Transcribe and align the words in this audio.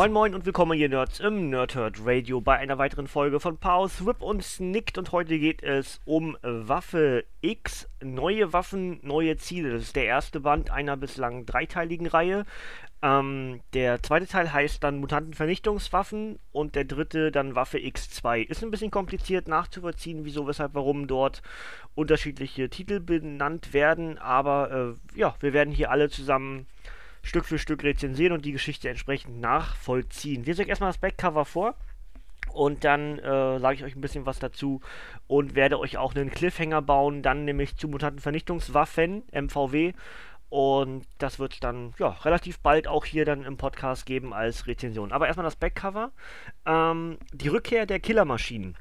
Moin 0.00 0.12
Moin 0.14 0.34
und 0.34 0.46
willkommen 0.46 0.78
hier 0.78 0.88
Nerds 0.88 1.20
im 1.20 1.50
Nerdhurt 1.50 1.98
Radio 2.06 2.40
bei 2.40 2.56
einer 2.56 2.78
weiteren 2.78 3.06
Folge 3.06 3.38
von 3.38 3.58
Pause, 3.58 4.06
Whip 4.06 4.22
und 4.22 4.42
Snicked 4.42 4.96
und 4.96 5.12
heute 5.12 5.38
geht 5.38 5.62
es 5.62 6.00
um 6.06 6.38
Waffe 6.40 7.26
X, 7.42 7.86
neue 8.02 8.54
Waffen, 8.54 8.98
neue 9.02 9.36
Ziele. 9.36 9.72
Das 9.72 9.82
ist 9.82 9.96
der 9.96 10.06
erste 10.06 10.40
Band 10.40 10.70
einer 10.70 10.96
bislang 10.96 11.44
dreiteiligen 11.44 12.06
Reihe. 12.06 12.46
Ähm, 13.02 13.60
der 13.74 14.02
zweite 14.02 14.26
Teil 14.26 14.50
heißt 14.50 14.82
dann 14.82 15.00
Mutantenvernichtungswaffen 15.00 16.38
und 16.50 16.76
der 16.76 16.84
dritte 16.84 17.30
dann 17.30 17.54
Waffe 17.54 17.76
X2. 17.76 18.48
Ist 18.48 18.64
ein 18.64 18.70
bisschen 18.70 18.90
kompliziert 18.90 19.48
nachzuvollziehen, 19.48 20.24
wieso, 20.24 20.46
weshalb, 20.46 20.72
warum 20.72 21.08
dort 21.08 21.42
unterschiedliche 21.94 22.70
Titel 22.70 23.00
benannt 23.00 23.74
werden, 23.74 24.16
aber 24.16 24.96
äh, 25.14 25.18
ja, 25.18 25.34
wir 25.40 25.52
werden 25.52 25.74
hier 25.74 25.90
alle 25.90 26.08
zusammen 26.08 26.66
Stück 27.22 27.44
für 27.44 27.58
Stück 27.58 27.82
rezensieren 27.82 28.32
und 28.32 28.44
die 28.44 28.52
Geschichte 28.52 28.88
entsprechend 28.88 29.40
nachvollziehen. 29.40 30.46
Wir 30.46 30.54
sehen 30.54 30.68
erstmal 30.68 30.90
das 30.90 30.98
Backcover 30.98 31.44
vor. 31.44 31.74
Und 32.52 32.82
dann 32.84 33.18
äh, 33.20 33.60
sage 33.60 33.76
ich 33.76 33.84
euch 33.84 33.94
ein 33.94 34.00
bisschen 34.00 34.26
was 34.26 34.40
dazu 34.40 34.80
und 35.28 35.54
werde 35.54 35.78
euch 35.78 35.98
auch 35.98 36.16
einen 36.16 36.30
Cliffhanger 36.30 36.82
bauen, 36.82 37.22
dann 37.22 37.44
nämlich 37.44 37.76
zu 37.76 37.86
Mutantenvernichtungswaffen, 37.86 39.22
MVW. 39.30 39.92
Und 40.48 41.06
das 41.18 41.38
wird 41.38 41.54
es 41.54 41.60
dann 41.60 41.94
ja, 41.98 42.08
relativ 42.08 42.58
bald 42.58 42.88
auch 42.88 43.04
hier 43.04 43.24
dann 43.24 43.44
im 43.44 43.56
Podcast 43.56 44.04
geben 44.04 44.34
als 44.34 44.66
Rezension. 44.66 45.12
Aber 45.12 45.28
erstmal 45.28 45.44
das 45.44 45.54
Backcover. 45.54 46.10
Ähm, 46.66 47.18
die 47.32 47.48
Rückkehr 47.48 47.86
der 47.86 48.00
Killermaschinen. 48.00 48.76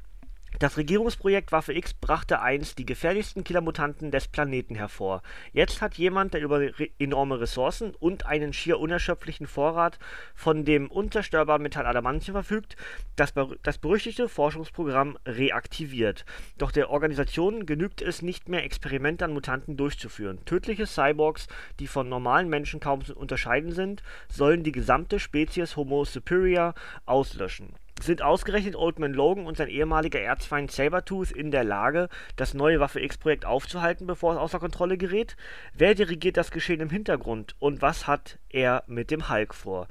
Das 0.58 0.78
Regierungsprojekt 0.78 1.52
Waffe 1.52 1.74
X 1.74 1.94
brachte 1.94 2.42
einst 2.42 2.80
die 2.80 2.86
gefährlichsten 2.86 3.44
Killermutanten 3.44 4.10
des 4.10 4.28
Planeten 4.28 4.76
hervor. 4.76 5.22
Jetzt 5.54 5.82
hat 5.82 5.96
jemand, 5.96 6.34
der 6.34 6.42
über 6.42 6.62
enorme 6.98 7.40
Ressourcen 7.40 7.94
und 8.00 8.26
einen 8.26 8.52
schier 8.52 8.80
unerschöpflichen 8.80 9.46
Vorrat 9.48 10.00
von 10.34 10.66
dem 10.66 10.90
unzerstörbaren 10.90 11.62
Metall 11.62 11.86
Adamantium 11.86 12.34
verfügt, 12.34 12.76
das, 13.16 13.34
das 13.62 13.78
berüchtigte 13.78 14.28
Forschungsprogramm 14.28 15.18
reaktiviert. 15.26 16.26
Doch 16.58 16.72
der 16.72 16.90
Organisation 16.90 17.66
genügt 17.66 18.02
es 18.02 18.22
nicht 18.22 18.50
mehr, 18.50 18.66
Experimente 18.66 19.26
an 19.26 19.34
Mutanten 19.34 19.78
durchzuführen. 19.78 20.44
Tödliche 20.46 20.88
Cyborgs, 20.88 21.48
die 21.80 21.88
von 21.88 22.10
normalen 22.10 22.50
Menschen 22.50 22.80
kaum 22.80 23.06
zu 23.06 23.16
unterscheiden 23.16 23.72
sind, 23.72 24.04
sollen 24.28 24.64
die 24.64 24.72
gesamte 24.72 25.20
Spezies 25.20 25.76
Homo 25.76 26.06
superior 26.06 26.74
auslöschen 27.06 27.76
sind 28.04 28.22
ausgerechnet 28.22 28.76
Old 28.76 29.00
Man 29.00 29.14
Logan 29.14 29.46
und 29.46 29.58
sein 29.58 29.68
ehemaliger 29.68 30.20
Erzfeind 30.20 30.72
Sabertooth 30.72 31.32
in 31.32 31.52
der 31.52 31.64
Lage, 31.64 32.10
das 32.36 32.54
neue 32.54 32.80
Waffe 32.80 33.02
X-Projekt 33.02 33.46
aufzuhalten, 33.46 34.08
bevor 34.08 34.34
es 34.34 34.40
außer 34.40 34.60
Kontrolle 34.60 34.98
gerät? 34.98 35.36
Wer 35.74 35.96
dirigiert 35.96 36.38
das 36.38 36.52
Geschehen 36.52 36.82
im 36.82 36.90
Hintergrund 36.90 37.56
und 37.60 37.82
was 37.82 38.08
hat 38.08 38.40
er 38.50 38.84
mit 38.88 39.12
dem 39.12 39.30
Hulk 39.30 39.54
vor? 39.54 39.88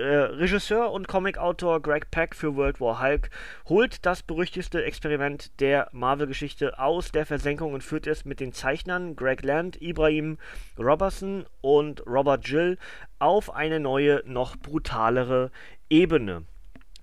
Äh, 0.00 0.02
Regisseur 0.02 0.92
und 0.92 1.08
Comicautor 1.08 1.82
Greg 1.82 2.10
Peck 2.10 2.34
für 2.34 2.56
World 2.56 2.80
War 2.80 3.02
Hulk 3.02 3.28
holt 3.68 4.06
das 4.06 4.22
berüchtigste 4.22 4.82
Experiment 4.82 5.60
der 5.60 5.88
Marvel-Geschichte 5.92 6.78
aus 6.78 7.12
der 7.12 7.26
Versenkung 7.26 7.74
und 7.74 7.82
führt 7.82 8.06
es 8.06 8.24
mit 8.24 8.40
den 8.40 8.54
Zeichnern 8.54 9.14
Greg 9.14 9.42
Land, 9.42 9.82
Ibrahim 9.82 10.38
Robertson 10.78 11.44
und 11.60 12.06
Robert 12.06 12.44
Gill 12.44 12.78
auf 13.18 13.54
eine 13.54 13.78
neue, 13.78 14.22
noch 14.24 14.56
brutalere 14.56 15.50
Ebene. 15.90 16.44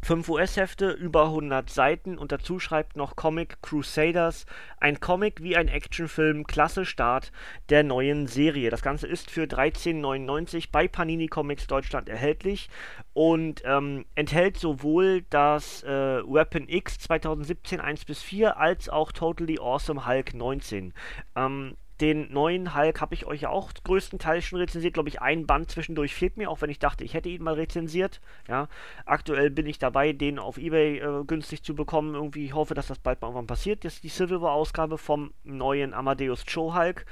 5 0.04 0.30
US-Hefte, 0.30 0.92
über 0.92 1.26
100 1.26 1.70
Seiten 1.70 2.18
und 2.18 2.32
dazu 2.32 2.60
schreibt 2.60 2.96
noch 2.96 3.16
Comic 3.16 3.62
Crusaders, 3.62 4.46
ein 4.80 5.00
Comic 5.00 5.42
wie 5.42 5.56
ein 5.56 5.68
Actionfilm, 5.68 6.46
klasse 6.46 6.86
Start 6.86 7.32
der 7.70 7.84
neuen 7.84 8.28
Serie. 8.28 8.70
Das 8.70 8.82
Ganze 8.82 9.08
ist 9.08 9.32
für 9.32 9.44
13,99 9.44 10.70
bei 10.72 10.88
Panini 10.88 11.28
Comics 11.28 11.68
Deutschland 11.68 12.10
erhältlich 12.10 12.70
und 13.14 13.62
ähm, 13.66 14.06
enthält 14.16 14.58
sowohl 14.58 15.24
das 15.30 15.84
äh, 15.84 15.88
Weapon 16.24 16.70
X 16.70 17.00
2017 17.00 17.80
1 17.80 18.06
bis 18.06 18.22
4 18.22 18.58
als 18.58 18.90
auch 18.90 19.12
Totally 19.12 19.60
Awesome 19.60 20.06
Hulk 20.06 20.34
19. 20.34 20.94
Ähm, 21.36 21.76
den 22.02 22.32
neuen 22.32 22.76
Hulk 22.76 23.02
habe 23.02 23.16
ich 23.16 23.26
euch 23.26 23.42
ja 23.42 23.50
auch 23.50 23.72
größtenteils 23.84 24.46
schon 24.46 24.60
rezensiert. 24.60 24.94
Glaube 24.94 25.10
ich, 25.10 25.22
ein 25.22 25.48
Band 25.48 25.72
zwischendurch 25.72 26.14
fehlt 26.14 26.38
mir, 26.38 26.50
auch 26.50 26.62
wenn 26.62 26.70
ich 26.70 26.80
dachte, 26.80 27.04
ich 27.04 27.14
hätte 27.14 27.30
ihn 27.30 27.44
mal 27.44 27.56
rezensiert. 27.56 28.22
Ja, 28.48 28.68
aktuell 29.06 29.50
bin 29.50 29.66
ich 29.66 29.80
dabei, 29.80 30.14
den 30.14 30.40
auf 30.40 30.58
Ebay 30.58 31.00
äh, 31.00 31.24
günstig 31.26 31.64
zu 31.64 31.76
bekommen. 31.76 32.14
Irgendwie 32.14 32.46
ich 32.46 32.54
hoffe, 32.54 32.74
dass 32.74 32.88
das 32.88 33.00
bald 33.00 33.22
mal 33.22 33.28
irgendwann 33.28 33.48
passiert. 33.48 33.86
Ist 33.86 34.04
die 34.04 34.10
Civil 34.10 34.42
War 34.42 34.52
Ausgabe 34.52 34.98
vom 34.98 35.34
neuen 35.44 35.94
Amadeus 35.94 36.46
Cho 36.46 36.76
Hulk. 36.76 37.06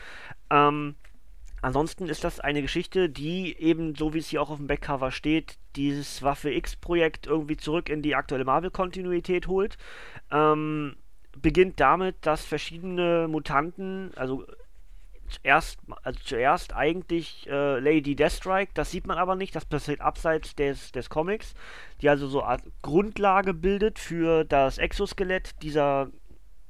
Ähm, 0.49 0.95
Ansonsten 1.65 2.09
ist 2.09 2.23
das 2.23 2.39
eine 2.39 2.61
Geschichte, 2.61 3.09
die 3.09 3.57
eben, 3.57 3.95
so 3.95 4.13
wie 4.13 4.19
es 4.19 4.27
hier 4.27 4.39
auch 4.39 4.51
auf 4.51 4.57
dem 4.57 4.67
Backcover 4.67 5.11
steht, 5.11 5.57
dieses 5.75 6.21
Waffe 6.21 6.51
X-Projekt 6.51 7.25
irgendwie 7.25 7.57
zurück 7.57 7.89
in 7.89 8.03
die 8.03 8.13
aktuelle 8.13 8.45
Marvel-Kontinuität 8.45 9.47
holt. 9.47 9.79
Ähm, 10.29 10.95
beginnt 11.41 11.79
damit, 11.79 12.17
dass 12.21 12.45
verschiedene 12.45 13.27
Mutanten, 13.27 14.11
also 14.15 14.45
zuerst, 15.27 15.79
also 16.03 16.19
zuerst 16.23 16.75
eigentlich 16.75 17.47
äh, 17.47 17.79
Lady 17.79 18.15
Deathstrike, 18.15 18.71
das 18.73 18.91
sieht 18.91 19.07
man 19.07 19.17
aber 19.17 19.35
nicht, 19.35 19.55
das 19.55 19.65
passiert 19.65 20.01
abseits 20.01 20.55
des, 20.55 20.91
des 20.91 21.09
Comics, 21.09 21.53
die 22.01 22.09
also 22.09 22.27
so 22.27 22.43
Art 22.43 22.61
Grundlage 22.81 23.53
bildet 23.53 23.99
für 23.99 24.43
das 24.43 24.77
Exoskelett 24.77 25.61
dieser, 25.61 26.09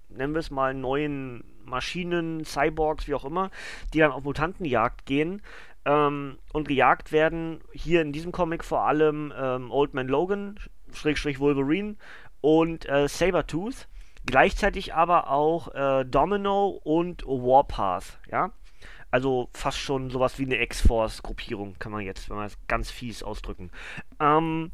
nennen 0.10 0.34
wir 0.34 0.40
es 0.40 0.52
mal, 0.52 0.74
neuen 0.74 1.44
Maschinen, 1.66 2.46
Cyborgs, 2.46 3.08
wie 3.08 3.16
auch 3.16 3.26
immer, 3.26 3.50
die 3.94 4.00
dann 4.00 4.12
auf 4.12 4.24
Mutantenjagd 4.24 5.06
gehen 5.06 5.42
ähm, 5.86 6.38
und 6.54 6.68
gejagt 6.68 7.12
werden. 7.12 7.62
Hier 7.74 8.02
in 8.02 8.14
diesem 8.14 8.32
Comic 8.32 8.64
vor 8.64 8.82
allem 8.82 9.34
ähm, 9.36 9.72
Old 9.72 9.94
Man 9.94 10.08
Logan, 10.08 10.60
Schrägstrich 10.94 11.40
Wolverine 11.40 11.96
und 12.42 12.88
äh, 12.88 13.08
Sabertooth 13.08 13.88
Gleichzeitig 14.26 14.94
aber 14.94 15.30
auch 15.30 15.74
äh, 15.74 16.04
Domino 16.06 16.68
und 16.84 17.24
Warpath, 17.26 18.20
ja. 18.32 18.52
Also 19.12 19.50
fast 19.54 19.80
schon 19.80 20.10
sowas 20.10 20.40
wie 20.40 20.46
eine 20.46 20.62
X-Force-Gruppierung, 20.62 21.78
kann 21.80 21.92
man 21.92 22.02
jetzt, 22.02 22.30
wenn 22.30 22.38
man 22.38 22.48
es 22.48 22.58
ganz 22.68 22.92
fies 22.92 23.24
ausdrücken. 23.24 23.72
Ähm, 24.20 24.72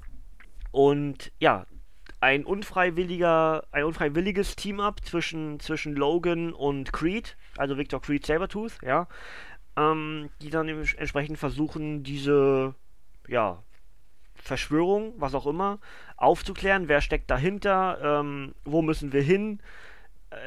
und 0.72 1.32
ja, 1.40 1.66
ein 2.22 2.46
unfreiwilliger, 2.46 3.64
ein 3.72 3.84
unfreiwilliges 3.84 4.56
Team-Up 4.56 5.04
zwischen, 5.04 5.60
zwischen 5.60 5.96
Logan 5.96 6.54
und 6.54 6.94
Creed, 6.94 7.36
also 7.58 7.78
Victor 7.78 8.02
Creed 8.02 8.26
Sabertooth, 8.26 8.78
ja, 8.84 9.08
ähm, 9.76 10.30
die 10.42 10.50
dann 10.50 10.68
entsprechend 10.70 11.38
versuchen, 11.38 12.04
diese, 12.04 12.76
ja, 13.28 13.64
Verschwörung, 14.42 15.14
was 15.18 15.36
auch 15.36 15.48
immer, 15.48 15.80
aufzuklären, 16.18 16.88
wer 16.88 17.02
steckt 17.02 17.30
dahinter, 17.30 17.98
ähm, 18.04 18.54
wo 18.66 18.82
müssen 18.82 19.14
wir 19.14 19.22
hin. 19.22 19.60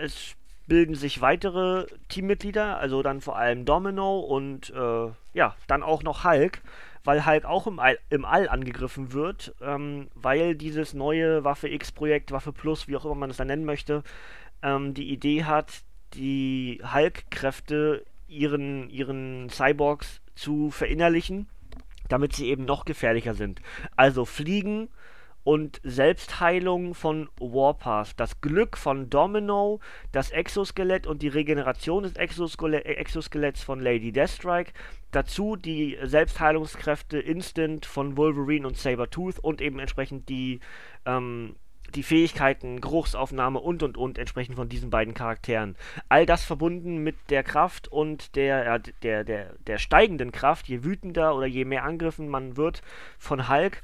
Es 0.02 0.36
bilden 0.66 0.94
sich 0.94 1.20
weitere 1.20 1.86
Teammitglieder, 2.08 2.78
also 2.78 3.02
dann 3.02 3.20
vor 3.20 3.36
allem 3.36 3.64
Domino 3.64 4.18
und 4.20 4.70
äh, 4.70 5.08
ja, 5.34 5.54
dann 5.66 5.82
auch 5.82 6.02
noch 6.02 6.24
Hulk, 6.24 6.62
weil 7.04 7.26
Hulk 7.26 7.44
auch 7.44 7.66
im 7.66 7.78
All, 7.78 7.98
im 8.10 8.24
All 8.24 8.48
angegriffen 8.48 9.12
wird, 9.12 9.54
ähm, 9.60 10.08
weil 10.14 10.54
dieses 10.54 10.94
neue 10.94 11.44
Waffe 11.44 11.68
X-Projekt, 11.68 12.32
Waffe 12.32 12.52
Plus, 12.52 12.88
wie 12.88 12.96
auch 12.96 13.04
immer 13.04 13.14
man 13.14 13.30
es 13.30 13.36
dann 13.36 13.48
nennen 13.48 13.64
möchte, 13.64 14.02
ähm, 14.62 14.94
die 14.94 15.10
Idee 15.10 15.44
hat, 15.44 15.82
die 16.14 16.80
Hulk-Kräfte 16.82 18.04
ihren, 18.26 18.88
ihren 18.88 19.50
Cyborgs 19.50 20.20
zu 20.34 20.70
verinnerlichen 20.70 21.48
damit 22.14 22.32
sie 22.32 22.48
eben 22.48 22.64
noch 22.64 22.84
gefährlicher 22.84 23.34
sind. 23.34 23.60
Also 23.96 24.24
Fliegen 24.24 24.88
und 25.42 25.80
Selbstheilung 25.82 26.94
von 26.94 27.28
Warpath, 27.40 28.12
das 28.18 28.40
Glück 28.40 28.76
von 28.76 29.10
Domino, 29.10 29.80
das 30.12 30.30
Exoskelett 30.30 31.08
und 31.08 31.22
die 31.22 31.28
Regeneration 31.28 32.04
des 32.04 32.14
Exoskele 32.14 32.84
Exoskeletts 32.84 33.64
von 33.64 33.80
Lady 33.80 34.12
Deathstrike, 34.12 34.72
dazu 35.10 35.56
die 35.56 35.98
Selbstheilungskräfte 36.04 37.18
Instant 37.18 37.84
von 37.84 38.16
Wolverine 38.16 38.68
und 38.68 38.76
Sabertooth 38.76 39.40
und 39.40 39.60
eben 39.60 39.80
entsprechend 39.80 40.28
die 40.28 40.60
ähm, 41.06 41.56
die 41.94 42.02
Fähigkeiten, 42.02 42.80
Geruchsaufnahme 42.80 43.60
und 43.60 43.82
und 43.82 43.96
und 43.96 44.18
entsprechend 44.18 44.56
von 44.56 44.68
diesen 44.68 44.90
beiden 44.90 45.14
Charakteren. 45.14 45.76
All 46.08 46.26
das 46.26 46.44
verbunden 46.44 46.98
mit 46.98 47.16
der 47.30 47.42
Kraft 47.42 47.88
und 47.88 48.36
der, 48.36 48.74
äh, 48.74 48.80
der, 49.02 49.24
der, 49.24 49.54
der 49.66 49.78
steigenden 49.78 50.32
Kraft, 50.32 50.68
je 50.68 50.84
wütender 50.84 51.34
oder 51.34 51.46
je 51.46 51.64
mehr 51.64 51.84
angegriffen 51.84 52.28
man 52.28 52.56
wird 52.56 52.82
von 53.18 53.48
Hulk, 53.48 53.82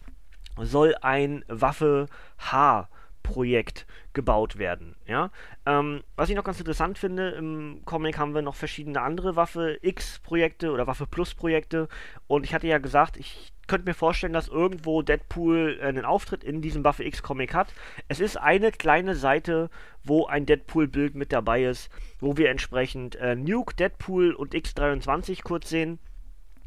soll 0.59 0.95
ein 1.01 1.45
Waffe 1.49 2.07
H 2.39 2.89
Projekt 3.23 3.87
gebaut 4.13 4.59
werden. 4.59 4.97
Ja? 5.07 5.31
Ähm, 5.67 6.03
was 6.17 6.29
ich 6.31 6.37
noch 6.37 6.45
ganz 6.45 6.59
interessant 6.59 6.99
finde, 6.99 7.31
im 7.31 7.83
Comic 7.85 8.19
haben 8.19 8.35
wir 8.35 8.43
noch 8.43 8.55
verschiedene 8.55 9.01
andere 9.01 9.37
Waffe 9.37 9.79
X-Projekte 9.83 10.73
oder 10.73 10.87
Waffe 10.87 11.07
Plus-Projekte 11.07 11.89
und 12.27 12.45
ich 12.45 12.55
hatte 12.55 12.67
ja 12.67 12.79
gesagt, 12.79 13.17
ich 13.17 13.53
könnte 13.71 13.89
mir 13.89 13.95
vorstellen, 13.95 14.33
dass 14.33 14.49
irgendwo 14.49 15.01
Deadpool 15.01 15.79
äh, 15.81 15.87
einen 15.87 16.05
Auftritt 16.05 16.43
in 16.43 16.61
diesem 16.61 16.83
Waffe 16.83 17.05
X-Comic 17.05 17.55
hat. 17.55 17.73
Es 18.09 18.19
ist 18.19 18.37
eine 18.37 18.73
kleine 18.73 19.15
Seite, 19.15 19.71
wo 20.03 20.27
ein 20.27 20.45
Deadpool-Bild 20.45 21.15
mit 21.15 21.33
dabei 21.33 21.65
ist, 21.65 21.89
wo 22.19 22.37
wir 22.37 22.51
entsprechend 22.51 23.15
äh, 23.17 23.37
Nuke, 23.37 23.77
Deadpool 23.77 24.33
und 24.33 24.55
X23 24.55 25.45
kurz 25.45 25.69
sehen. 25.69 26.01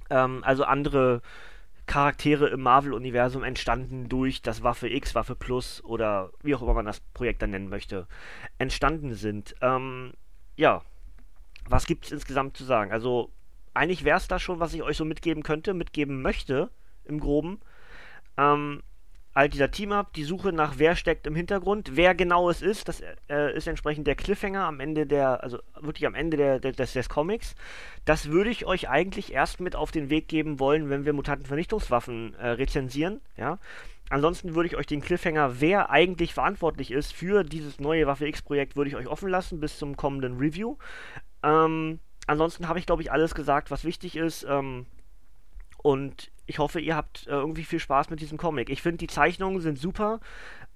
Ähm, 0.10 0.46
also 0.46 0.64
andere 0.64 1.22
Charaktere 1.86 2.48
im 2.48 2.62
Marvel-Universum 2.62 3.44
entstanden 3.44 4.08
durch 4.08 4.42
das 4.42 4.64
Waffe 4.64 4.90
X, 4.90 5.16
Waffe 5.16 5.36
Plus 5.36 5.84
oder 5.84 6.32
wie 6.42 6.56
auch 6.56 6.62
immer 6.62 6.74
man 6.74 6.86
das 6.86 7.00
Projekt 7.00 7.42
dann 7.42 7.50
nennen 7.50 7.70
möchte, 7.70 8.08
entstanden 8.58 9.14
sind. 9.14 9.56
Ähm, 9.62 10.14
ja, 10.56 10.82
was 11.68 11.86
gibt 11.86 12.06
es 12.06 12.12
insgesamt 12.12 12.56
zu 12.58 12.64
sagen? 12.64 12.92
Also, 12.92 13.32
eigentlich 13.74 14.04
wäre 14.04 14.18
es 14.18 14.28
da 14.28 14.40
schon, 14.40 14.60
was 14.60 14.74
ich 14.74 14.84
euch 14.84 14.98
so 14.98 15.06
mitgeben 15.06 15.44
könnte, 15.44 15.74
mitgeben 15.74 16.22
möchte, 16.22 16.70
im 17.06 17.20
Groben. 17.20 17.60
Ähm, 18.38 18.82
halt 19.36 19.54
dieser 19.54 19.72
Team-Up, 19.72 20.14
die 20.14 20.24
Suche 20.24 20.54
nach 20.54 20.76
wer 20.78 20.96
steckt 20.96 21.26
im 21.26 21.36
Hintergrund, 21.36 21.96
wer 21.96 22.14
genau 22.14 22.50
es 22.50 22.62
ist, 22.62 22.88
das 22.88 23.02
äh, 23.30 23.56
ist 23.56 23.68
entsprechend 23.68 24.06
der 24.06 24.16
Cliffhanger 24.16 24.66
am 24.66 24.80
Ende 24.80 25.08
der, 25.08 25.44
also 25.44 25.60
wirklich 25.80 26.06
am 26.06 26.16
Ende 26.16 26.38
der, 26.38 26.60
der, 26.60 26.72
des, 26.72 26.94
des 26.94 27.10
Comics. 27.10 27.56
Das 28.06 28.30
würde 28.30 28.52
ich 28.52 28.66
euch 28.66 28.90
eigentlich 28.90 29.34
erst 29.34 29.60
mit 29.60 29.76
auf 29.76 29.92
den 29.92 30.10
Weg 30.10 30.28
geben 30.28 30.60
wollen, 30.60 30.90
wenn 30.90 31.06
wir 31.06 31.14
Mutantenvernichtungswaffen 31.14 32.36
äh, 32.36 32.50
rezensieren, 32.50 33.22
ja. 33.38 33.58
Ansonsten 34.10 34.54
würde 34.54 34.68
ich 34.68 34.76
euch 34.76 34.86
den 34.86 35.02
Cliffhanger, 35.02 35.60
wer 35.60 35.90
eigentlich 35.90 36.34
verantwortlich 36.36 36.92
ist 36.92 37.14
für 37.14 37.44
dieses 37.44 37.80
neue 37.80 38.06
Waffe 38.06 38.28
X-Projekt, 38.28 38.76
würde 38.76 38.90
ich 38.90 38.96
euch 38.96 39.08
offen 39.08 39.30
lassen 39.30 39.60
bis 39.60 39.80
zum 39.80 39.98
kommenden 39.98 40.38
Review. 40.38 40.78
Ähm, 41.42 42.00
ansonsten 42.28 42.68
habe 42.68 42.78
ich, 42.78 42.86
glaube 42.86 43.02
ich, 43.02 43.12
alles 43.12 43.34
gesagt, 43.34 43.72
was 43.72 43.86
wichtig 43.86 44.16
ist. 44.16 44.46
Ähm, 44.48 44.86
und 45.82 46.32
ich 46.46 46.60
hoffe, 46.60 46.80
ihr 46.80 46.96
habt 46.96 47.28
äh, 47.28 47.32
irgendwie 47.32 47.64
viel 47.64 47.80
Spaß 47.80 48.10
mit 48.10 48.20
diesem 48.20 48.38
Comic. 48.38 48.70
Ich 48.70 48.82
finde, 48.82 48.98
die 48.98 49.08
Zeichnungen 49.08 49.62
sind 49.62 49.78
super. 49.78 50.20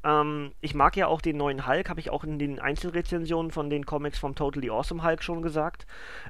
Ähm, 0.03 0.51
ich 0.61 0.73
mag 0.73 0.95
ja 0.95 1.07
auch 1.07 1.21
den 1.21 1.37
neuen 1.37 1.67
Hulk, 1.67 1.89
habe 1.89 1.99
ich 1.99 2.09
auch 2.09 2.23
in 2.23 2.39
den 2.39 2.59
Einzelrezensionen 2.59 3.51
von 3.51 3.69
den 3.69 3.85
Comics 3.85 4.19
vom 4.19 4.35
Totally 4.35 4.69
Awesome 4.69 5.03
Hulk 5.03 5.23
schon 5.23 5.41
gesagt. 5.41 5.85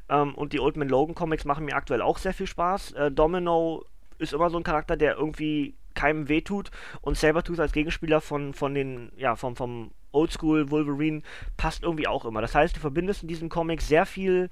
Ähm, 0.09 0.33
und 0.35 0.53
die 0.53 0.59
Old 0.59 0.77
Man 0.77 0.89
Logan 0.89 1.15
Comics 1.15 1.45
machen 1.45 1.65
mir 1.65 1.75
aktuell 1.75 2.01
auch 2.01 2.17
sehr 2.17 2.33
viel 2.33 2.47
Spaß. 2.47 2.93
Äh, 2.93 3.11
Domino 3.11 3.85
ist 4.17 4.33
immer 4.33 4.49
so 4.49 4.57
ein 4.57 4.63
Charakter, 4.63 4.97
der 4.97 5.15
irgendwie 5.15 5.75
keinem 5.93 6.29
wehtut 6.29 6.71
und 7.01 7.17
Sabertooth 7.17 7.59
als 7.59 7.71
Gegenspieler 7.71 8.21
von, 8.21 8.53
von 8.53 8.73
den, 8.73 9.11
ja, 9.17 9.35
vom, 9.35 9.55
vom 9.55 9.91
Oldschool 10.11 10.71
Wolverine 10.71 11.21
passt 11.57 11.83
irgendwie 11.83 12.07
auch 12.07 12.25
immer. 12.25 12.41
Das 12.41 12.55
heißt, 12.55 12.75
du 12.75 12.79
verbindest 12.79 13.23
in 13.23 13.27
diesem 13.27 13.49
Comic 13.49 13.81
sehr 13.81 14.05
viel 14.05 14.49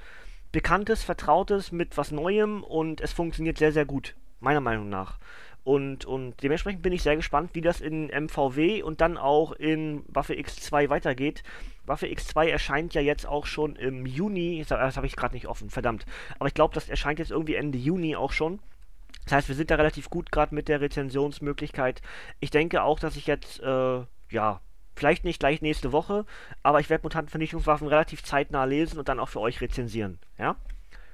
Bekanntes, 0.52 1.04
Vertrautes 1.04 1.72
mit 1.72 1.98
was 1.98 2.12
Neuem 2.12 2.64
und 2.64 3.02
es 3.02 3.14
funktioniert 3.14 3.58
sehr, 3.58 3.72
sehr 3.72 3.86
gut 3.86 4.16
meiner 4.40 4.62
Meinung 4.62 4.90
nach. 4.90 5.18
Und, 5.64 6.06
und 6.06 6.44
dementsprechend 6.44 6.84
bin 6.84 6.94
ich 6.94 7.02
sehr 7.02 7.16
gespannt, 7.16 7.52
wie 7.54 7.62
das 7.62 7.82
in 7.82 8.10
MVW 8.10 8.84
und 8.84 9.02
dann 9.02 9.18
auch 9.18 9.52
in 9.52 10.04
Waffe 10.08 10.34
X2 10.36 10.90
weitergeht. 10.90 11.42
Waffe 11.88 12.06
X2 12.06 12.50
erscheint 12.50 12.94
ja 12.94 13.02
jetzt 13.02 13.26
auch 13.26 13.48
schon 13.48 13.76
im 13.76 14.06
Juni. 14.06 14.64
Das 14.68 14.96
habe 14.96 15.08
ich 15.08 15.16
gerade 15.16 15.34
nicht 15.34 15.48
offen, 15.48 15.72
verdammt. 15.72 16.06
Aber 16.38 16.48
ich 16.48 16.54
glaube, 16.54 16.76
das 16.76 16.88
erscheint 16.88 17.18
jetzt 17.18 17.32
irgendwie 17.32 17.56
Ende 17.56 17.80
Juni 17.80 18.16
auch 18.16 18.32
schon. 18.32 18.60
Das 19.24 19.34
heißt, 19.34 19.48
wir 19.48 19.56
sind 19.56 19.72
da 19.72 19.76
relativ 19.76 20.12
gut 20.12 20.32
gerade 20.32 20.54
mit 20.54 20.68
der 20.68 20.82
Rezensionsmöglichkeit. 20.82 22.04
Ich 22.40 22.52
denke 22.52 22.84
auch, 22.84 23.00
dass 23.00 23.16
ich 23.16 23.26
jetzt, 23.26 23.60
äh, 23.62 24.04
ja, 24.30 24.62
vielleicht 24.96 25.26
nicht 25.26 25.40
gleich 25.40 25.62
nächste 25.62 25.92
Woche, 25.92 26.26
aber 26.62 26.80
ich 26.80 26.92
werde 26.92 27.04
Mutantenvernichtungswaffen 27.04 27.88
relativ 27.88 28.24
zeitnah 28.24 28.66
lesen 28.66 29.00
und 29.00 29.10
dann 29.10 29.20
auch 29.20 29.30
für 29.30 29.42
euch 29.42 29.62
rezensieren. 29.62 30.20
Ja? 30.38 30.56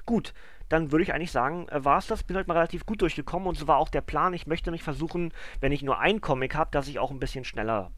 Gut, 0.06 0.34
dann 0.72 0.92
würde 0.92 1.04
ich 1.04 1.14
eigentlich 1.14 1.32
sagen, 1.32 1.68
äh, 1.68 1.84
war 1.84 1.98
es 1.98 2.08
das. 2.08 2.24
Bin 2.24 2.38
heute 2.38 2.48
mal 2.48 2.54
relativ 2.54 2.86
gut 2.86 3.02
durchgekommen 3.02 3.48
und 3.48 3.56
so 3.56 3.68
war 3.68 3.78
auch 3.78 3.90
der 3.90 4.02
Plan. 4.02 4.34
Ich 4.34 4.48
möchte 4.48 4.72
mich 4.72 4.84
versuchen, 4.84 5.34
wenn 5.60 5.74
ich 5.74 5.82
nur 5.82 6.00
ein 6.00 6.22
Comic 6.22 6.56
habe, 6.56 6.72
dass 6.72 6.88
ich 6.88 6.98
auch 6.98 7.12
ein 7.12 7.20
bisschen 7.20 7.44
schneller, 7.44 7.92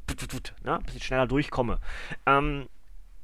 ne, 0.63 0.77
ein 0.77 0.83
bisschen 0.83 1.01
schneller 1.01 1.27
durchkomme. 1.27 1.79
Ähm, 2.25 2.67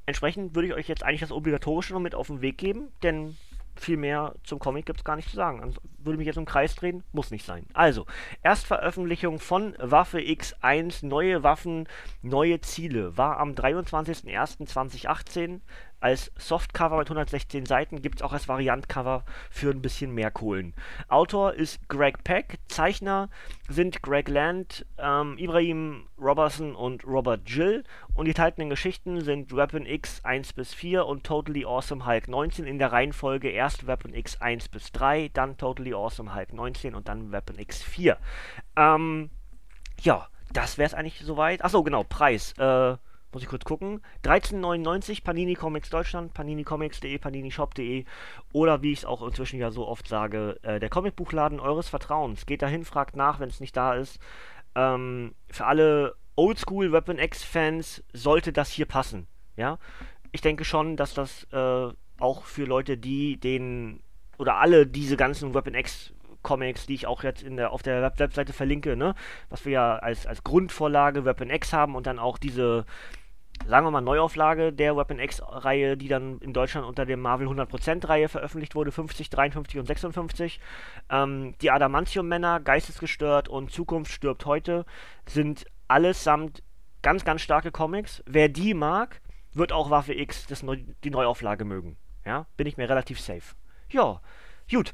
entsprechend 0.05 0.53
würde 0.53 0.67
ich 0.67 0.75
euch 0.75 0.87
jetzt 0.87 1.03
eigentlich 1.03 1.21
das 1.21 1.31
Obligatorische 1.31 1.93
noch 1.93 1.99
mit 1.99 2.13
auf 2.13 2.27
den 2.27 2.41
Weg 2.41 2.59
geben, 2.59 2.89
denn 3.01 3.37
viel 3.75 3.97
mehr 3.97 4.35
zum 4.43 4.59
Comic 4.59 4.85
gibt 4.85 4.99
es 4.99 5.03
gar 5.03 5.15
nicht 5.15 5.29
zu 5.29 5.35
sagen. 5.35 5.63
Also 5.63 5.81
würde 5.97 6.17
mich 6.17 6.27
jetzt 6.27 6.37
im 6.37 6.45
Kreis 6.45 6.75
drehen, 6.75 7.03
muss 7.11 7.31
nicht 7.31 7.45
sein. 7.45 7.65
Also, 7.73 8.05
Erstveröffentlichung 8.43 9.39
von 9.39 9.73
Waffe 9.79 10.19
X1, 10.19 11.05
neue 11.05 11.43
Waffen, 11.43 11.87
neue 12.21 12.61
Ziele, 12.61 13.17
war 13.17 13.39
am 13.39 13.53
23.01.2018 13.53 15.61
als 15.99 16.31
Softcover 16.37 16.97
mit 16.97 17.07
116 17.07 17.65
Seiten, 17.65 18.01
gibt 18.01 18.19
es 18.19 18.21
auch 18.21 18.33
als 18.33 18.47
Variantcover 18.47 19.23
für 19.49 19.71
ein 19.71 19.81
bisschen 19.81 20.13
mehr 20.13 20.31
Kohlen. 20.31 20.73
Autor 21.07 21.53
ist 21.53 21.87
Greg 21.89 22.23
Peck, 22.23 22.59
Zeichner 22.67 23.29
sind 23.67 24.01
Greg 24.01 24.29
Land, 24.29 24.85
ähm, 24.97 25.37
Ibrahim 25.37 26.07
Robertson 26.17 26.75
und 26.75 27.05
Robert 27.05 27.41
Jill 27.49 27.83
und 28.13 28.25
die 28.25 28.31
enthaltenen 28.31 28.69
Geschichten 28.69 29.21
sind 29.21 29.55
Weapon 29.55 29.85
X 29.85 30.23
1 30.23 30.53
bis 30.53 30.73
4 30.73 31.05
und 31.05 31.23
Totally 31.23 31.65
Awesome 31.65 32.05
Hulk 32.05 32.27
19 32.27 32.65
in 32.65 32.79
der 32.79 32.91
Reihenfolge 32.91 33.49
erst 33.49 33.87
Weapon 33.87 34.13
X 34.13 34.39
1 34.41 34.69
bis 34.69 34.91
3, 34.91 35.29
dann 35.33 35.57
Totally 35.57 35.93
Awesome 35.93 36.33
Hulk 36.35 36.53
19 36.53 36.95
und 36.95 37.07
dann 37.07 37.31
Weapon 37.31 37.59
X 37.59 37.81
4. 37.83 38.17
Ähm, 38.75 39.29
ja, 40.01 40.27
das 40.51 40.77
wäre 40.77 40.87
es 40.87 40.93
eigentlich 40.93 41.19
soweit. 41.19 41.63
Achso, 41.63 41.83
genau, 41.83 42.03
Preis. 42.03 42.53
Äh, 42.57 42.97
muss 43.31 43.43
ich 43.43 43.49
kurz 43.49 43.63
gucken. 43.63 44.01
13,99 44.23 45.23
Panini 45.23 45.55
Comics 45.55 45.89
Deutschland, 45.89 46.33
paninicomics.de, 46.33 47.17
paninishop.de 47.17 48.05
oder 48.53 48.81
wie 48.81 48.91
ich 48.91 48.99
es 48.99 49.05
auch 49.05 49.25
inzwischen 49.25 49.59
ja 49.59 49.71
so 49.71 49.87
oft 49.87 50.07
sage, 50.07 50.59
äh, 50.63 50.79
der 50.79 50.89
Comicbuchladen 50.89 51.59
eures 51.59 51.89
Vertrauens. 51.89 52.45
Geht 52.45 52.61
dahin, 52.61 52.85
fragt 52.85 53.15
nach, 53.15 53.39
wenn 53.39 53.49
es 53.49 53.59
nicht 53.59 53.77
da 53.77 53.93
ist. 53.93 54.19
Ähm, 54.75 55.35
für 55.49 55.65
alle 55.65 56.15
Oldschool 56.35 56.91
Weapon 56.91 57.19
X 57.19 57.43
Fans 57.43 58.03
sollte 58.13 58.53
das 58.53 58.71
hier 58.71 58.85
passen. 58.85 59.27
Ja, 59.55 59.77
ich 60.31 60.41
denke 60.41 60.63
schon, 60.63 60.95
dass 60.95 61.13
das 61.13 61.45
äh, 61.51 61.89
auch 62.19 62.43
für 62.43 62.65
Leute, 62.65 62.97
die 62.97 63.37
den 63.37 64.01
oder 64.37 64.55
alle 64.55 64.87
diese 64.87 65.17
ganzen 65.17 65.53
Weapon 65.53 65.75
X 65.75 66.13
Comics, 66.41 66.85
die 66.85 66.93
ich 66.93 67.07
auch 67.07 67.23
jetzt 67.23 67.43
in 67.43 67.57
der, 67.57 67.71
auf 67.71 67.83
der 67.83 68.01
Web 68.01 68.19
Webseite 68.19 68.53
verlinke, 68.53 68.95
ne? 68.95 69.15
was 69.49 69.65
wir 69.65 69.73
ja 69.73 69.95
als, 69.97 70.25
als 70.25 70.43
Grundvorlage 70.43 71.25
Weapon 71.25 71.49
X 71.49 71.73
haben 71.73 71.95
und 71.95 72.07
dann 72.07 72.19
auch 72.19 72.37
diese 72.37 72.85
sagen 73.67 73.85
wir 73.85 73.91
mal, 73.91 74.01
Neuauflage 74.01 74.73
der 74.73 74.95
Weapon 74.95 75.19
X-Reihe, 75.19 75.97
die 75.97 76.07
dann 76.07 76.39
in 76.39 76.53
Deutschland 76.53 76.87
unter 76.87 77.05
der 77.05 77.17
Marvel 77.17 77.47
100%-Reihe 77.47 78.29
veröffentlicht 78.29 78.75
wurde, 78.75 78.91
50, 78.91 79.29
53 79.29 79.79
und 79.79 79.85
56. 79.85 80.59
Ähm, 81.09 81.55
die 81.61 81.71
Adamantium-Männer, 81.71 82.59
Geistesgestört 82.59 83.47
und 83.47 83.71
Zukunft 83.71 84.11
stirbt 84.11 84.45
heute, 84.45 84.85
sind 85.27 85.65
allesamt 85.87 86.63
ganz, 87.01 87.25
ganz 87.25 87.41
starke 87.41 87.71
Comics. 87.71 88.23
Wer 88.25 88.49
die 88.49 88.73
mag, 88.73 89.21
wird 89.53 89.71
auch 89.71 89.89
Waffe 89.89 90.13
X 90.13 90.47
das 90.47 90.63
Neu 90.63 90.77
die 91.03 91.09
Neuauflage 91.09 91.65
mögen. 91.65 91.97
Ja, 92.25 92.45
bin 92.57 92.67
ich 92.67 92.77
mir 92.77 92.89
relativ 92.89 93.19
safe. 93.19 93.55
Ja, 93.89 94.21
gut. 94.71 94.93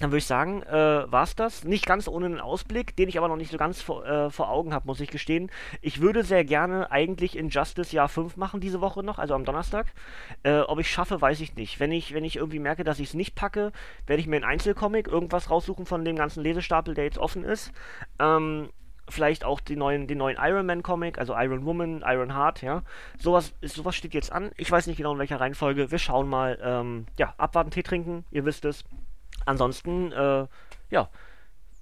Dann 0.00 0.10
würde 0.10 0.18
ich 0.18 0.26
sagen, 0.26 0.62
äh, 0.62 1.12
war 1.12 1.24
es 1.24 1.36
das. 1.36 1.64
Nicht 1.64 1.84
ganz 1.84 2.08
ohne 2.08 2.24
einen 2.24 2.40
Ausblick, 2.40 2.96
den 2.96 3.10
ich 3.10 3.18
aber 3.18 3.28
noch 3.28 3.36
nicht 3.36 3.50
so 3.50 3.58
ganz 3.58 3.82
vor, 3.82 4.04
äh, 4.06 4.30
vor 4.30 4.48
Augen 4.48 4.72
habe, 4.72 4.86
muss 4.86 4.98
ich 4.98 5.10
gestehen. 5.10 5.50
Ich 5.82 6.00
würde 6.00 6.24
sehr 6.24 6.42
gerne 6.42 6.90
eigentlich 6.90 7.36
Injustice 7.36 7.92
Jahr 7.92 8.08
5 8.08 8.38
machen 8.38 8.60
diese 8.60 8.80
Woche 8.80 9.02
noch, 9.02 9.18
also 9.18 9.34
am 9.34 9.44
Donnerstag. 9.44 9.92
Äh, 10.42 10.60
ob 10.60 10.80
ich 10.80 10.90
schaffe, 10.90 11.20
weiß 11.20 11.40
ich 11.40 11.54
nicht. 11.54 11.80
Wenn 11.80 11.92
ich, 11.92 12.14
wenn 12.14 12.24
ich 12.24 12.36
irgendwie 12.36 12.58
merke, 12.58 12.82
dass 12.82 12.98
ich 12.98 13.08
es 13.08 13.14
nicht 13.14 13.34
packe, 13.34 13.72
werde 14.06 14.20
ich 14.22 14.26
mir 14.26 14.36
ein 14.36 14.44
Einzelcomic, 14.44 15.06
irgendwas 15.06 15.50
raussuchen 15.50 15.84
von 15.84 16.02
dem 16.02 16.16
ganzen 16.16 16.42
Lesestapel, 16.42 16.94
der 16.94 17.04
jetzt 17.04 17.18
offen 17.18 17.44
ist. 17.44 17.70
Ähm, 18.18 18.70
vielleicht 19.06 19.44
auch 19.44 19.60
den 19.60 19.80
neuen, 19.80 20.06
den 20.06 20.16
neuen 20.16 20.38
Iron 20.40 20.64
Man 20.64 20.82
Comic, 20.82 21.18
also 21.18 21.34
Iron 21.36 21.66
Woman, 21.66 22.02
Iron 22.06 22.34
Heart, 22.34 22.62
ja. 22.62 22.84
Sowas, 23.18 23.52
sowas 23.60 23.96
steht 23.96 24.14
jetzt 24.14 24.32
an. 24.32 24.50
Ich 24.56 24.70
weiß 24.70 24.86
nicht 24.86 24.96
genau 24.96 25.12
in 25.12 25.18
welcher 25.18 25.40
Reihenfolge. 25.40 25.90
Wir 25.90 25.98
schauen 25.98 26.26
mal. 26.26 26.58
Ähm, 26.62 27.04
ja, 27.18 27.34
abwarten, 27.36 27.70
Tee 27.70 27.82
trinken, 27.82 28.24
ihr 28.30 28.46
wisst 28.46 28.64
es. 28.64 28.82
Ansonsten, 29.46 30.12
äh, 30.12 30.46
ja, 30.90 31.08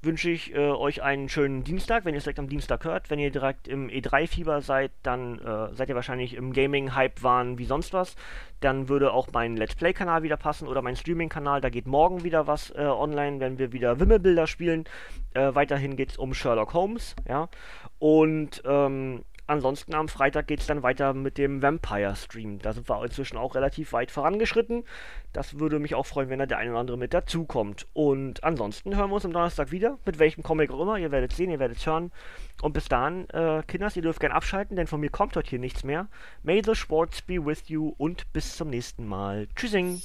wünsche 0.02 0.30
ich 0.30 0.54
äh, 0.54 0.58
euch 0.58 1.02
einen 1.02 1.28
schönen 1.28 1.64
Dienstag, 1.64 2.04
wenn 2.04 2.14
ihr 2.14 2.18
es 2.18 2.24
direkt 2.24 2.38
am 2.38 2.48
Dienstag 2.48 2.84
hört. 2.84 3.10
Wenn 3.10 3.18
ihr 3.18 3.30
direkt 3.30 3.66
im 3.66 3.88
E3-Fieber 3.88 4.60
seid, 4.60 4.92
dann 5.02 5.40
äh, 5.40 5.74
seid 5.74 5.88
ihr 5.88 5.96
wahrscheinlich 5.96 6.34
im 6.34 6.52
Gaming-Hype-Wahn 6.52 7.58
wie 7.58 7.64
sonst 7.64 7.92
was. 7.92 8.14
Dann 8.60 8.88
würde 8.88 9.12
auch 9.12 9.28
mein 9.32 9.56
Let's 9.56 9.74
Play-Kanal 9.74 10.22
wieder 10.22 10.36
passen 10.36 10.68
oder 10.68 10.82
mein 10.82 10.94
Streaming-Kanal. 10.94 11.60
Da 11.60 11.68
geht 11.68 11.86
morgen 11.86 12.22
wieder 12.22 12.46
was 12.46 12.70
äh, 12.70 12.84
online, 12.84 13.40
wenn 13.40 13.58
wir 13.58 13.72
wieder 13.72 13.98
Wimmelbilder 13.98 14.46
spielen. 14.46 14.84
Äh, 15.34 15.54
weiterhin 15.54 15.96
geht 15.96 16.12
es 16.12 16.16
um 16.16 16.32
Sherlock 16.32 16.74
Holmes, 16.74 17.16
ja. 17.28 17.48
Und 17.98 18.62
ähm, 18.64 19.24
ansonsten 19.48 19.94
am 19.94 20.08
Freitag 20.08 20.46
geht 20.46 20.60
es 20.60 20.66
dann 20.66 20.82
weiter 20.82 21.14
mit 21.14 21.38
dem 21.38 21.62
Vampire-Stream. 21.62 22.60
Da 22.60 22.72
sind 22.72 22.88
wir 22.88 23.02
inzwischen 23.02 23.36
auch 23.36 23.54
relativ 23.54 23.92
weit 23.92 24.10
vorangeschritten. 24.10 24.84
Das 25.32 25.58
würde 25.58 25.78
mich 25.78 25.94
auch 25.94 26.06
freuen, 26.06 26.28
wenn 26.30 26.38
da 26.38 26.46
der 26.46 26.58
eine 26.58 26.70
oder 26.70 26.80
andere 26.80 26.98
mit 26.98 27.14
dazukommt. 27.14 27.86
Und 27.92 28.44
ansonsten 28.44 28.96
hören 28.96 29.10
wir 29.10 29.16
uns 29.16 29.24
am 29.24 29.32
Donnerstag 29.32 29.70
wieder, 29.70 29.98
mit 30.04 30.18
welchem 30.18 30.42
Comic 30.42 30.70
auch 30.70 30.80
immer. 30.80 30.98
Ihr 30.98 31.10
werdet 31.10 31.32
sehen, 31.32 31.50
ihr 31.50 31.58
werdet 31.58 31.84
hören. 31.84 32.12
Und 32.62 32.72
bis 32.72 32.88
dahin, 32.88 33.28
äh, 33.30 33.62
Kinders, 33.66 33.96
ihr 33.96 34.02
dürft 34.02 34.20
gerne 34.20 34.34
abschalten, 34.34 34.76
denn 34.76 34.86
von 34.86 35.00
mir 35.00 35.10
kommt 35.10 35.36
heute 35.36 35.50
hier 35.50 35.58
nichts 35.58 35.84
mehr. 35.84 36.08
May 36.42 36.62
the 36.64 36.74
sports 36.74 37.22
be 37.22 37.44
with 37.44 37.68
you 37.68 37.94
und 37.98 38.32
bis 38.32 38.56
zum 38.56 38.70
nächsten 38.70 39.06
Mal. 39.06 39.48
Tschüssing! 39.54 40.00